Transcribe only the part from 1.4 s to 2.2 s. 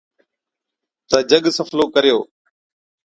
سَڦلو ڪريو